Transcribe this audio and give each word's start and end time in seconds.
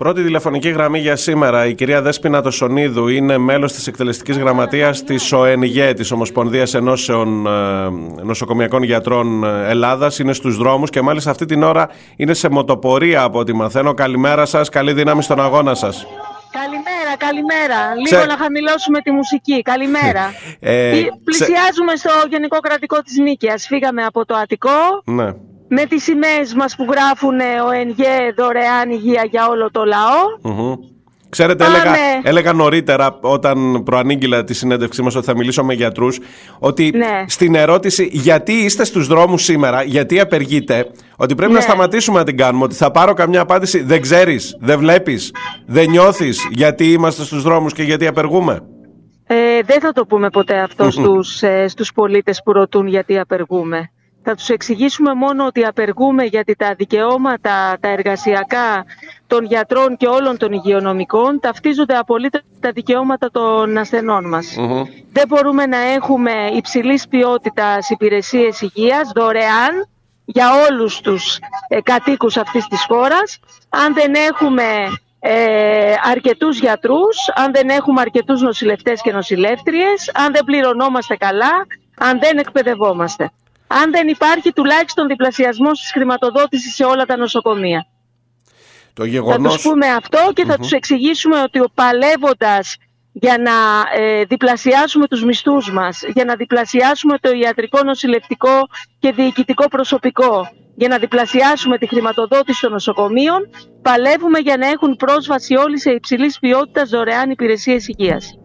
Πρώτη 0.00 0.22
τηλεφωνική 0.22 0.68
γραμμή 0.68 0.98
για 0.98 1.16
σήμερα. 1.16 1.66
Η 1.66 1.74
κυρία 1.74 2.02
Δέσποινα 2.02 2.42
Τοσονίδου 2.42 3.08
είναι 3.08 3.38
μέλος 3.38 3.72
της 3.72 3.86
εκτελεστικής 3.86 4.38
γραμματείας 4.38 5.04
της 5.04 5.32
ΟΕΝΓΕ, 5.32 5.92
της 5.92 6.10
Ομοσπονδίας 6.10 6.74
Ενώσεων 6.74 7.46
ε, 7.46 7.50
Νοσοκομιακών 8.22 8.82
Γιατρών 8.82 9.44
Ελλάδας. 9.44 10.18
Είναι 10.18 10.32
στους 10.32 10.56
δρόμους 10.56 10.90
και 10.90 11.00
μάλιστα 11.00 11.30
αυτή 11.30 11.44
την 11.44 11.62
ώρα 11.62 11.88
είναι 12.16 12.34
σε 12.34 12.48
μοτοπορία 12.50 13.22
από 13.22 13.38
ό,τι 13.38 13.52
μαθαίνω. 13.52 13.94
Καλημέρα 13.94 14.44
σας, 14.46 14.68
καλή 14.68 14.92
δύναμη 14.92 15.22
στον 15.22 15.40
αγώνα 15.40 15.74
σας. 15.74 16.06
Καλημέρα, 16.50 17.16
καλημέρα. 17.18 17.94
Λίγο 18.08 18.26
να 18.26 18.36
χαμηλώσουμε 18.36 19.00
τη 19.00 19.10
μουσική. 19.10 19.62
Καλημέρα. 19.62 20.32
ε, 20.60 20.92
Πλησιάζουμε 21.24 21.96
στο 21.96 22.10
Γενικό 22.30 22.58
Κρατικό 22.58 23.02
της 23.02 23.18
Νίκαιας. 23.18 23.66
Φύγαμε 23.66 24.04
από 24.04 24.24
το 24.24 24.34
Αττικό. 24.34 25.02
Ναι 25.04 25.49
με 25.72 25.84
τις 25.84 26.02
σημαίες 26.02 26.54
μας 26.54 26.76
που 26.76 26.86
γράφουν 26.90 27.40
ο 27.40 27.70
ΕΝΓΕ 27.70 28.32
δωρεάν 28.36 28.90
υγεία 28.90 29.24
για 29.30 29.48
όλο 29.48 29.70
το 29.70 29.84
λαο 29.84 30.18
Ξέρετε, 31.30 31.64
έλεγα, 31.64 31.96
έλεγα 32.22 32.52
νωρίτερα 32.52 33.18
όταν 33.20 33.82
προανήγγειλα 33.82 34.44
τη 34.44 34.54
συνέντευξή 34.54 35.02
μας 35.02 35.14
ότι 35.14 35.26
θα 35.26 35.36
μιλήσω 35.36 35.64
με 35.64 35.74
γιατρούς 35.74 36.18
ότι 36.58 36.92
ναι. 36.94 37.24
στην 37.26 37.54
ερώτηση 37.54 38.08
γιατί 38.12 38.52
είστε 38.52 38.84
στους 38.84 39.06
δρόμους 39.06 39.42
σήμερα, 39.42 39.82
γιατί 39.82 40.20
απεργείτε, 40.20 40.86
ότι 41.16 41.34
πρέπει 41.34 41.52
να 41.52 41.58
ναι. 41.58 41.64
σταματήσουμε 41.64 42.18
να 42.18 42.24
την 42.24 42.36
κάνουμε, 42.36 42.64
ότι 42.64 42.74
θα 42.74 42.90
πάρω 42.90 43.12
καμιά 43.12 43.40
απάντηση 43.40 43.82
δεν 43.82 44.00
ξέρεις, 44.00 44.56
δεν 44.60 44.78
βλέπεις, 44.78 45.34
δεν 45.66 45.90
νιώθεις 45.90 46.48
γιατί 46.50 46.92
είμαστε 46.92 47.22
στους 47.22 47.42
δρόμους 47.42 47.72
και 47.72 47.82
γιατί 47.82 48.06
απεργούμε. 48.06 48.60
Ε, 49.26 49.60
δεν 49.64 49.80
θα 49.80 49.92
το 49.92 50.06
πούμε 50.06 50.30
ποτέ 50.30 50.58
αυτό 50.58 50.90
στους, 50.90 51.42
ε, 51.42 51.68
στους 51.68 51.92
πολίτες 51.92 52.40
που 52.44 52.52
ρωτούν 52.52 52.86
γιατί 52.86 53.18
απεργούμε. 53.18 53.90
Θα 54.22 54.34
τους 54.34 54.48
εξηγήσουμε 54.48 55.14
μόνο 55.14 55.46
ότι 55.46 55.64
απεργούμε 55.64 56.24
γιατί 56.24 56.56
τα 56.56 56.74
δικαιώματα, 56.76 57.76
τα 57.80 57.88
εργασιακά 57.88 58.84
των 59.26 59.44
γιατρών 59.44 59.96
και 59.96 60.06
όλων 60.06 60.36
των 60.36 60.52
υγειονομικών 60.52 61.40
ταυτίζονται 61.40 61.96
απολύτως 61.96 62.40
τα 62.60 62.70
δικαιώματα 62.72 63.30
των 63.30 63.78
ασθενών 63.78 64.28
μας. 64.28 64.56
Δεν 65.12 65.26
μπορούμε 65.28 65.66
να 65.66 65.78
έχουμε 65.78 66.32
υψηλής 66.56 67.08
ποιότητας 67.08 67.90
υπηρεσίες 67.90 68.60
υγείας 68.60 69.10
δωρεάν 69.14 69.88
για 70.24 70.46
όλους 70.68 71.00
τους 71.00 71.38
ε, 71.68 71.80
κατοίκους 71.80 72.36
αυτής 72.36 72.66
της 72.66 72.84
χώρας. 72.88 73.38
Αν 73.68 73.94
δεν 73.94 74.14
έχουμε 74.14 74.64
ε, 75.20 75.94
αρκετούς 76.10 76.58
γιατρούς, 76.58 77.16
αν 77.34 77.52
δεν 77.52 77.68
έχουμε 77.68 78.00
αρκετούς 78.00 78.40
νοσηλευτές 78.40 79.00
και 79.02 79.12
νοσηλεύτριες, 79.12 80.10
αν 80.14 80.32
δεν 80.32 80.44
πληρωνόμαστε 80.44 81.16
καλά, 81.16 81.66
αν 81.98 82.18
δεν 82.18 82.38
εκπαιδευόμαστε 82.38 83.30
αν 83.72 83.90
δεν 83.90 84.08
υπάρχει 84.08 84.52
τουλάχιστον 84.52 85.06
διπλασιασμός 85.06 85.80
της 85.80 85.92
χρηματοδότησης 85.92 86.74
σε 86.74 86.84
όλα 86.84 87.04
τα 87.04 87.16
νοσοκομεία. 87.16 87.86
Το 88.92 89.04
γεγονός... 89.04 89.52
Θα 89.52 89.58
τους 89.58 89.62
πούμε 89.62 89.86
αυτό 89.86 90.30
και 90.34 90.44
θα 90.44 90.56
τους 90.56 90.72
εξηγήσουμε 90.72 91.40
ότι 91.40 91.58
ο 91.60 91.70
παλεύοντας 91.74 92.76
για 93.12 93.38
να 93.38 93.52
ε, 94.02 94.24
διπλασιάσουμε 94.24 95.06
τους 95.06 95.24
μισθούς 95.24 95.72
μας, 95.72 96.02
για 96.14 96.24
να 96.24 96.34
διπλασιάσουμε 96.36 97.18
το 97.18 97.30
ιατρικό, 97.30 97.82
νοσηλευτικό 97.82 98.68
και 98.98 99.12
διοικητικό 99.12 99.68
προσωπικό, 99.68 100.48
για 100.74 100.88
να 100.88 100.98
διπλασιάσουμε 100.98 101.78
τη 101.78 101.86
χρηματοδότηση 101.86 102.60
των 102.60 102.72
νοσοκομείων, 102.72 103.50
παλεύουμε 103.82 104.38
για 104.38 104.56
να 104.56 104.66
έχουν 104.66 104.96
πρόσβαση 104.96 105.56
όλοι 105.56 105.80
σε 105.80 105.90
υψηλής 105.90 106.38
ποιότητας 106.38 106.88
δωρεάν 106.88 107.30
υπηρεσίες 107.30 107.88
υγείας 107.88 108.39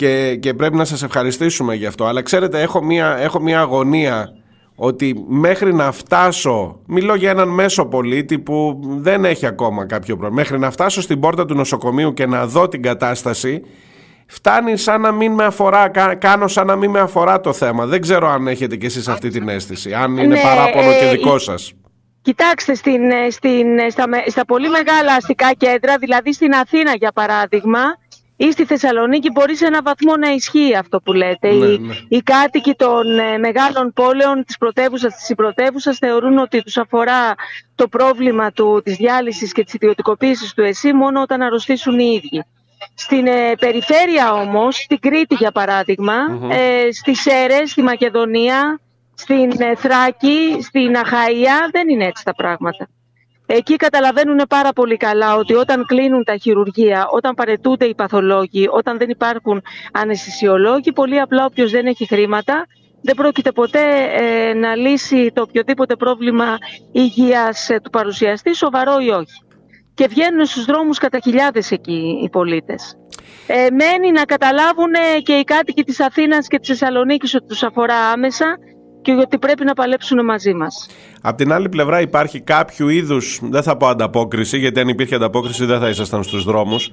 και, 0.00 0.36
και 0.36 0.54
πρέπει 0.54 0.76
να 0.76 0.84
σας 0.84 1.02
ευχαριστήσουμε 1.02 1.74
γι' 1.74 1.86
αυτό. 1.86 2.04
Αλλά 2.04 2.22
ξέρετε, 2.22 2.60
έχω 2.60 2.82
μια, 2.82 3.16
έχω 3.18 3.40
μια 3.40 3.60
αγωνία 3.60 4.32
ότι 4.74 5.24
μέχρι 5.28 5.74
να 5.74 5.92
φτάσω, 5.92 6.80
μιλώ 6.86 7.14
για 7.14 7.30
έναν 7.30 7.48
μέσο 7.48 7.86
πολίτη 7.86 8.38
που 8.38 8.80
δεν 8.82 9.24
έχει 9.24 9.46
ακόμα 9.46 9.86
κάποιο 9.86 10.16
πρόβλημα, 10.16 10.42
μέχρι 10.42 10.58
να 10.58 10.70
φτάσω 10.70 11.00
στην 11.00 11.20
πόρτα 11.20 11.44
του 11.44 11.54
νοσοκομείου 11.54 12.14
και 12.14 12.26
να 12.26 12.46
δω 12.46 12.68
την 12.68 12.82
κατάσταση, 12.82 13.62
φτάνει 14.26 14.76
σαν 14.76 15.00
να 15.00 15.12
μην 15.12 15.32
με 15.32 15.44
αφορά, 15.44 15.88
κάνω 16.18 16.48
σαν 16.48 16.66
να 16.66 16.76
μην 16.76 16.90
με 16.90 17.00
αφορά 17.00 17.40
το 17.40 17.52
θέμα. 17.52 17.86
Δεν 17.86 18.00
ξέρω 18.00 18.28
αν 18.28 18.46
έχετε 18.46 18.76
κι 18.76 18.86
εσείς 18.86 19.08
αυτή 19.08 19.28
την 19.28 19.48
αίσθηση, 19.48 19.94
αν 19.94 20.16
είναι 20.16 20.26
ναι, 20.26 20.40
παράπονο 20.42 20.90
και 20.90 21.06
ε, 21.06 21.10
δικό 21.10 21.38
σας. 21.38 21.72
Κοιτάξτε, 22.22 22.74
στην, 22.74 23.10
ε, 23.10 23.30
στην, 23.30 23.78
ε, 23.78 23.90
στα, 23.90 24.04
στα 24.26 24.44
πολύ 24.44 24.68
μεγάλα 24.68 25.14
αστικά 25.14 25.52
κέντρα, 25.56 25.96
δηλαδή 25.98 26.32
στην 26.32 26.54
Αθήνα 26.54 26.94
για 26.94 27.12
παράδειγμα, 27.12 27.80
ή 28.46 28.52
στη 28.52 28.64
Θεσσαλονίκη 28.64 29.30
μπορεί 29.30 29.56
σε 29.56 29.66
έναν 29.66 29.80
βαθμό 29.84 30.16
να 30.16 30.28
ισχύει 30.28 30.76
αυτό 30.76 31.00
που 31.00 31.12
λέτε. 31.12 31.52
Ναι, 31.52 31.66
οι, 31.66 31.78
ναι. 31.78 31.94
οι 32.08 32.22
κάτοικοι 32.22 32.74
των 32.74 33.18
ε, 33.18 33.38
μεγάλων 33.38 33.92
πόλεων 33.92 34.44
της 34.44 34.58
πρωτεύουσας, 34.58 35.14
της 35.14 35.24
συμπρωτεύουσας 35.24 35.98
θεωρούν 35.98 36.38
ότι 36.38 36.62
τους 36.62 36.76
αφορά 36.76 37.34
το 37.74 37.88
πρόβλημα 37.88 38.52
του, 38.52 38.80
της 38.84 38.96
διάλυσης 38.96 39.52
και 39.52 39.64
της 39.64 39.74
ιδιωτικοποίησης 39.74 40.54
του 40.54 40.62
ΕΣΥ 40.62 40.92
μόνο 40.92 41.20
όταν 41.20 41.42
αρρωστήσουν 41.42 41.98
οι 41.98 42.20
ίδιοι. 42.22 42.44
Στην 42.94 43.26
ε, 43.26 43.54
περιφέρεια 43.60 44.32
όμως, 44.32 44.76
στην 44.76 44.98
Κρήτη 44.98 45.34
για 45.34 45.52
παράδειγμα, 45.52 46.14
mm-hmm. 46.14 46.50
ε, 46.50 46.92
στις 46.92 47.20
Σέρες, 47.20 47.70
στη 47.70 47.82
Μακεδονία, 47.82 48.80
στην 49.14 49.50
ε, 49.58 49.74
Θράκη, 49.76 50.56
στην 50.62 50.94
Αχαΐα 50.94 51.68
δεν 51.70 51.88
είναι 51.88 52.04
έτσι 52.06 52.24
τα 52.24 52.34
πράγματα. 52.34 52.88
Εκεί 53.52 53.76
καταλαβαίνουν 53.76 54.40
πάρα 54.48 54.72
πολύ 54.72 54.96
καλά 54.96 55.36
ότι 55.36 55.54
όταν 55.54 55.86
κλείνουν 55.86 56.24
τα 56.24 56.36
χειρουργεία, 56.36 57.06
όταν 57.10 57.34
παρετούνται 57.34 57.84
οι 57.84 57.94
παθολόγοι, 57.94 58.68
όταν 58.70 58.98
δεν 58.98 59.08
υπάρχουν 59.08 59.62
αναισθησιολόγοι, 59.92 60.92
πολύ 60.92 61.20
απλά 61.20 61.44
όποιος 61.44 61.70
δεν 61.70 61.86
έχει 61.86 62.06
χρήματα 62.06 62.66
δεν 63.02 63.14
πρόκειται 63.14 63.52
ποτέ 63.52 63.82
ε, 64.14 64.54
να 64.54 64.76
λύσει 64.76 65.30
το 65.34 65.42
οποιοδήποτε 65.42 65.96
πρόβλημα 65.96 66.56
υγείας 66.92 67.68
ε, 67.68 67.80
του 67.82 67.90
παρουσιαστή, 67.90 68.54
σοβαρό 68.54 68.98
ή 68.98 69.08
όχι. 69.08 69.42
Και 69.94 70.06
βγαίνουν 70.06 70.46
στους 70.46 70.64
δρόμους 70.64 70.98
κατά 70.98 71.18
χιλιάδες 71.22 71.70
εκεί 71.70 72.20
οι 72.24 72.28
πολίτες. 72.28 72.96
Ε, 73.46 73.66
μένει 73.70 74.10
να 74.12 74.24
καταλάβουν 74.24 74.92
και 75.22 75.32
οι 75.32 75.44
κάτοικοι 75.44 75.82
της 75.82 76.00
Αθήνας 76.00 76.46
και 76.46 76.58
της 76.58 76.68
Θεσσαλονίκης 76.68 77.34
ότι 77.34 77.46
τους 77.46 77.62
αφορά 77.62 77.96
άμεσα 77.96 78.58
και 79.02 79.12
ότι 79.12 79.38
πρέπει 79.38 79.64
να 79.64 79.72
παλέψουν 79.72 80.24
μαζί 80.24 80.54
μας. 80.54 80.88
Απ' 81.20 81.36
την 81.36 81.52
άλλη 81.52 81.68
πλευρά 81.68 82.00
υπάρχει 82.00 82.40
κάποιο 82.40 82.88
είδους, 82.88 83.40
δεν 83.42 83.62
θα 83.62 83.76
πω 83.76 83.86
ανταπόκριση, 83.86 84.58
γιατί 84.58 84.80
αν 84.80 84.88
υπήρχε 84.88 85.14
ανταπόκριση 85.14 85.64
δεν 85.64 85.80
θα 85.80 85.88
ήσασταν 85.88 86.22
στους 86.22 86.44
δρόμους, 86.44 86.92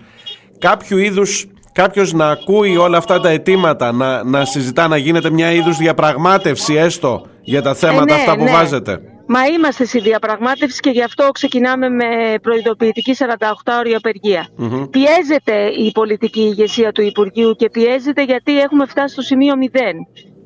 κάποιο 0.60 0.98
είδους 0.98 1.48
κάποιος 1.72 2.14
να 2.14 2.30
ακούει 2.30 2.78
όλα 2.78 2.98
αυτά 2.98 3.20
τα 3.20 3.30
αιτήματα, 3.30 3.92
να, 3.92 4.24
να 4.24 4.46
συζητά, 4.46 4.88
να 4.88 4.98
γίνεται 4.98 5.30
μια 5.30 5.52
είδους 5.52 5.78
διαπραγμάτευση 5.78 6.74
έστω 6.74 7.26
για 7.42 7.62
τα 7.62 7.74
θέματα 7.74 8.14
ε, 8.14 8.16
ναι, 8.16 8.22
αυτά 8.22 8.36
που 8.36 8.44
ναι. 8.44 8.52
βάζετε. 8.52 9.00
Μα 9.28 9.46
είμαστε 9.46 9.86
στη 9.86 10.00
διαπραγμάτευση 10.00 10.80
και 10.80 10.90
γι' 10.90 11.04
αυτό 11.04 11.30
ξεκινάμε 11.32 11.90
με 11.90 12.06
προειδοποιητική 12.42 13.16
48ωρη 13.18 13.92
απεργία. 13.96 14.48
Mm-hmm. 14.60 14.90
Πιέζεται 14.92 15.68
η 15.68 15.92
πολιτική 15.92 16.42
ηγεσία 16.42 16.92
του 16.92 17.02
Υπουργείου 17.02 17.56
και 17.56 17.70
πιέζεται 17.70 18.24
γιατί 18.24 18.60
έχουμε 18.60 18.86
φτάσει 18.86 19.14
στο 19.14 19.22
σημείο 19.22 19.54
0 19.74 19.78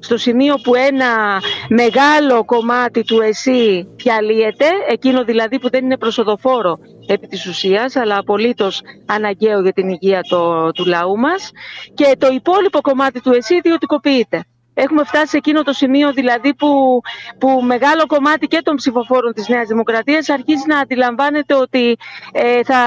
στο 0.01 0.17
σημείο 0.17 0.55
που 0.63 0.75
ένα 0.75 1.41
μεγάλο 1.69 2.45
κομμάτι 2.45 3.03
του 3.03 3.21
ΕΣΥ 3.21 3.87
διαλύεται, 3.95 4.65
εκείνο 4.89 5.23
δηλαδή 5.23 5.59
που 5.59 5.69
δεν 5.69 5.85
είναι 5.85 5.97
προσοδοφόρο 5.97 6.77
επί 7.07 7.27
της 7.27 7.45
ουσίας, 7.45 7.95
αλλά 7.95 8.17
απολύτως 8.17 8.81
αναγκαίο 9.05 9.61
για 9.61 9.73
την 9.73 9.89
υγεία 9.89 10.21
το, 10.21 10.71
του 10.71 10.85
λαού 10.85 11.17
μας, 11.17 11.51
και 11.93 12.15
το 12.17 12.27
υπόλοιπο 12.31 12.81
κομμάτι 12.81 13.21
του 13.21 13.31
ΕΣΥ 13.31 13.55
ιδιωτικοποιείται. 13.55 14.43
Έχουμε 14.73 15.03
φτάσει 15.03 15.27
σε 15.27 15.37
εκείνο 15.37 15.61
το 15.63 15.73
σημείο 15.73 16.13
δηλαδή 16.13 16.55
που, 16.55 17.01
που 17.37 17.61
μεγάλο 17.63 18.05
κομμάτι 18.05 18.47
και 18.47 18.61
των 18.63 18.75
ψηφοφόρων 18.75 19.33
της 19.33 19.47
Νέας 19.47 19.67
Δημοκρατίας 19.67 20.29
αρχίζει 20.29 20.63
να 20.67 20.79
αντιλαμβάνεται 20.79 21.55
ότι, 21.55 21.97
ε, 22.31 22.63
θα, 22.63 22.77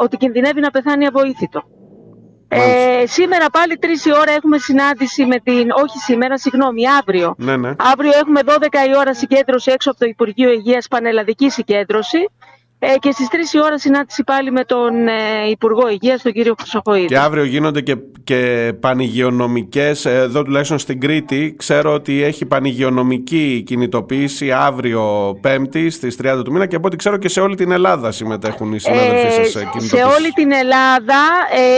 ότι 0.00 0.16
κινδυνεύει 0.16 0.60
να 0.60 0.70
πεθάνει 0.70 1.06
αβοήθητο. 1.06 1.62
Ε, 2.52 3.06
σήμερα 3.06 3.50
πάλι 3.50 3.76
τρεις 3.76 4.04
η 4.04 4.12
ώρα 4.12 4.32
έχουμε 4.32 4.58
συνάντηση 4.58 5.26
με 5.26 5.38
την. 5.38 5.70
Όχι 5.70 5.98
σήμερα, 5.98 6.38
συγγνώμη, 6.38 6.82
αύριο. 6.88 7.34
Ναι, 7.38 7.56
ναι. 7.56 7.72
Αύριο 7.78 8.10
έχουμε 8.20 8.40
12 8.44 8.52
η 8.88 8.96
ώρα 8.96 9.14
συγκέντρωση 9.14 9.70
έξω 9.70 9.90
από 9.90 9.98
το 9.98 10.06
Υπουργείο 10.06 10.50
Υγείας, 10.50 10.88
πανελλαδική 10.88 11.50
συγκέντρωση. 11.50 12.28
Ε, 12.82 12.98
και 12.98 13.10
στις 13.10 13.28
3 13.30 13.54
η 13.54 13.60
ώρα 13.60 13.78
συνάντηση 13.78 14.24
πάλι 14.24 14.50
με 14.50 14.64
τον 14.64 15.08
ε, 15.08 15.48
Υπουργό 15.50 15.88
Υγείας, 15.88 16.22
τον 16.22 16.32
κύριο 16.32 16.54
Χρυσοχοίδη. 16.58 17.06
Και 17.06 17.18
αύριο 17.18 17.44
γίνονται 17.44 17.80
και, 17.80 17.96
και 18.24 18.72
πανηγειονομικές. 18.80 20.04
Εδώ 20.04 20.42
τουλάχιστον 20.42 20.78
στην 20.78 21.00
Κρήτη, 21.00 21.54
ξέρω 21.58 21.92
ότι 21.92 22.22
έχει 22.22 22.46
πανηγειονομική 22.46 23.62
κινητοποίηση 23.66 24.52
αύριο 24.52 25.34
Πέμπτη 25.40 25.90
στις 25.90 26.16
30 26.22 26.42
του 26.44 26.52
μήνα 26.52 26.66
και 26.66 26.76
από 26.76 26.86
ό,τι 26.86 26.96
ξέρω 26.96 27.16
και 27.16 27.28
σε 27.28 27.40
όλη 27.40 27.56
την 27.56 27.70
Ελλάδα 27.70 28.10
συμμετέχουν 28.10 28.72
οι 28.72 28.78
συνάδελφοι 28.78 29.40
ε, 29.40 29.44
σα 29.44 29.80
Σε 29.80 30.02
όλη 30.16 30.30
την 30.34 30.52
Ελλάδα, 30.52 31.22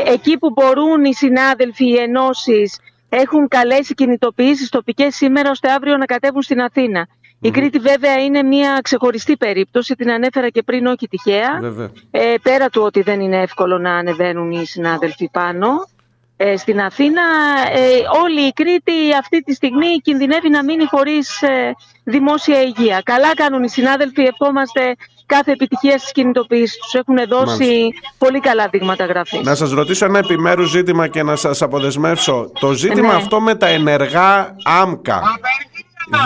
ε, 0.06 0.12
εκεί 0.12 0.38
που 0.38 0.50
μπορούν 0.50 1.04
οι 1.04 1.14
συνάδελφοι, 1.14 1.88
οι 1.88 1.96
ενώσεις 1.96 2.78
έχουν 3.08 3.48
καλέσει 3.48 3.94
κινητοποιήσεις 3.94 4.68
τοπικές 4.68 5.14
σήμερα 5.14 5.50
ώστε 5.50 5.70
αύριο 5.70 5.96
να 5.96 6.04
κατέβουν 6.04 6.42
στην 6.42 6.60
Αθήνα. 6.60 7.06
Η 7.44 7.50
Κρήτη 7.50 7.78
βέβαια 7.78 8.22
είναι 8.22 8.42
μια 8.42 8.80
ξεχωριστή 8.82 9.36
περίπτωση, 9.36 9.94
την 9.94 10.10
ανέφερα 10.10 10.48
και 10.48 10.62
πριν 10.62 10.86
όχι 10.86 11.08
τυχαία. 11.08 11.60
Ε, 12.10 12.34
πέρα 12.42 12.68
του 12.68 12.82
ότι 12.82 13.02
δεν 13.02 13.20
είναι 13.20 13.40
εύκολο 13.40 13.78
να 13.78 13.94
ανεβαίνουν 13.94 14.50
οι 14.50 14.66
συνάδελφοι 14.66 15.28
πάνω. 15.32 15.68
Ε, 16.36 16.56
στην 16.56 16.80
Αθήνα 16.80 17.22
ε, 17.72 17.80
όλη 18.22 18.40
η 18.40 18.52
Κρήτη 18.52 18.92
αυτή 19.18 19.42
τη 19.42 19.54
στιγμή 19.54 19.96
κινδυνεύει 20.02 20.48
να 20.48 20.64
μείνει 20.64 20.84
χωρίς 20.84 21.42
ε, 21.42 21.74
δημόσια 22.04 22.62
υγεία. 22.62 23.00
Καλά 23.04 23.34
κάνουν 23.34 23.62
οι 23.62 23.68
συνάδελφοι, 23.68 24.22
ευχόμαστε 24.22 24.96
κάθε 25.26 25.52
επιτυχία 25.52 25.98
στις 25.98 26.12
κινητοποιήσεις 26.12 26.78
τους. 26.78 26.94
Έχουν 26.94 27.16
δώσει 27.28 27.88
πολύ 28.18 28.40
καλά 28.40 28.68
δείγματα 28.70 29.04
γραφής. 29.04 29.40
Να 29.40 29.54
σας 29.54 29.70
ρωτήσω 29.70 30.04
ένα 30.04 30.18
επιμέρους 30.18 30.70
ζήτημα 30.70 31.08
και 31.08 31.22
να 31.22 31.36
σας 31.36 31.62
αποδεσμεύσω. 31.62 32.50
Το 32.60 32.72
ζήτημα 32.72 33.08
ναι. 33.08 33.14
αυτό 33.14 33.40
με 33.40 33.54
τα 33.54 33.66
ενεργά 33.66 34.56
άμκα 34.64 35.22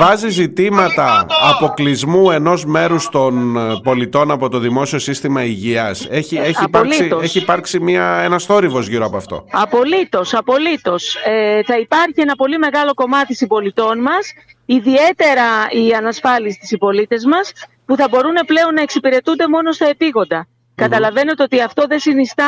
βάζει 0.01 0.29
ζητήματα 0.29 1.27
αποκλεισμού 1.55 2.31
ενός 2.31 2.65
μέρους 2.65 3.09
των 3.09 3.57
ε, 3.57 3.81
πολιτών 3.83 4.31
από 4.31 4.49
το 4.49 4.59
δημόσιο 4.59 4.99
σύστημα 4.99 5.45
υγείας. 5.45 6.07
Έχει, 6.11 6.37
έχει, 6.37 6.65
υπάρξει, 6.65 7.11
έχει 7.23 7.39
υπάρξει 7.39 7.81
μια, 7.81 8.05
ένας 8.05 8.45
θόρυβος 8.45 8.89
γύρω 8.89 9.05
από 9.07 9.17
αυτό. 9.17 9.45
Απολύτως, 9.51 10.35
απολύτως. 10.35 11.17
Ε, 11.25 11.63
θα 11.63 11.79
υπάρχει 11.79 12.21
ένα 12.21 12.35
πολύ 12.35 12.59
μεγάλο 12.59 12.95
κομμάτι 12.95 13.35
συμπολιτών 13.35 14.01
μας, 14.01 14.33
ιδιαίτερα 14.65 15.45
οι 15.71 15.93
ανασφάλιστοι 15.93 16.67
συμπολίτες 16.67 17.25
μας, 17.25 17.53
που 17.87 17.97
θα 17.97 18.09
μπορούν 18.11 18.35
πλέον 18.47 18.75
να 18.75 18.83
εξυπηρετούνται 18.83 19.49
μόνο 19.49 19.73
στα 19.73 19.89
επίγοντα. 19.89 20.47
Καταλαβαίνετε 20.75 21.43
ότι 21.43 21.61
αυτό 21.61 21.87
δεν 21.87 21.99
συνιστά 21.99 22.45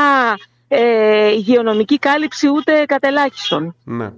ε, 0.68 1.28
υγειονομική 1.28 1.98
κάλυψη 1.98 2.48
ούτε 2.48 2.84
κατελάχιστον. 2.86 3.74
Ναι. 3.84 4.10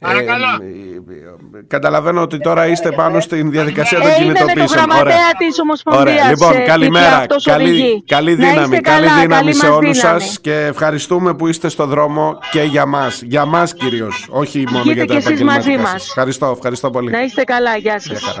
Παρακαλώ. 0.00 0.44
Ε, 0.44 1.58
ε, 1.58 1.62
καταλαβαίνω 1.66 2.22
ότι 2.22 2.38
τώρα 2.38 2.66
είστε 2.66 2.90
πάνω 2.92 3.20
στην 3.20 3.50
διαδικασία 3.50 4.00
των 4.00 4.12
κινητοποιήσεων. 4.18 4.84
Είμαι 4.84 4.98
Ωραία. 4.98 5.14
της 5.38 5.58
Ομοσπονδίας. 5.60 6.14
Ωραία. 6.14 6.28
Λοιπόν, 6.28 6.56
ε, 6.56 6.58
καλημέρα. 6.64 7.26
Καλή, 7.42 8.04
καλή 8.06 8.34
δύναμη, 8.34 8.80
καλή 8.80 9.06
δύναμη 9.20 9.52
σε 9.52 9.68
όλους 9.68 9.98
σας 9.98 10.40
και 10.40 10.54
ευχαριστούμε 10.54 11.34
που 11.34 11.46
είστε 11.46 11.68
στο 11.68 11.86
δρόμο 11.86 12.38
και 12.50 12.62
για 12.62 12.86
μας. 12.86 13.22
Για 13.22 13.44
μας 13.44 13.74
κυρίως, 13.74 14.26
όχι 14.30 14.64
μόνο 14.70 14.92
για 14.92 15.06
τα 15.06 15.14
επαγγελματικά 15.14 15.86
σας. 15.86 16.06
Ευχαριστώ, 16.06 16.52
ευχαριστώ 16.56 16.90
πολύ. 16.90 17.10
Να 17.10 17.22
είστε 17.22 17.42
καλά. 17.44 17.76
Γεια 17.76 18.00
σας. 18.00 18.40